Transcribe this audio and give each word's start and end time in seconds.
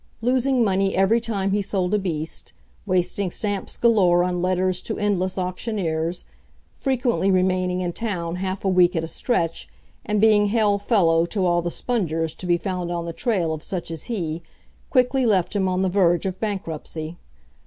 Losing 0.23 0.63
money 0.63 0.95
every 0.95 1.21
time 1.21 1.51
he 1.51 1.61
sold 1.61 1.93
a 1.93 1.99
beast, 1.99 2.53
wasting 2.87 3.29
stamps 3.29 3.77
galore 3.77 4.23
on 4.23 4.41
letters 4.41 4.81
to 4.81 4.97
endless 4.97 5.37
auctioneers, 5.37 6.25
frequently 6.73 7.29
remaining 7.29 7.81
in 7.81 7.93
town 7.93 8.37
half 8.37 8.65
a 8.65 8.67
week 8.67 8.95
at 8.95 9.03
a 9.03 9.07
stretch, 9.07 9.69
and 10.03 10.19
being 10.19 10.47
hail 10.47 10.79
fellow 10.79 11.27
to 11.27 11.45
all 11.45 11.61
the 11.61 11.69
spongers 11.69 12.33
to 12.33 12.47
be 12.47 12.57
found 12.57 12.91
on 12.91 13.05
the 13.05 13.13
trail 13.13 13.53
of 13.53 13.61
such 13.61 13.91
as 13.91 14.05
he, 14.05 14.41
quickly 14.89 15.23
left 15.23 15.55
him 15.55 15.67
on 15.69 15.83
the 15.83 15.87
verge 15.87 16.25
of 16.25 16.39
bankruptcy. 16.39 17.15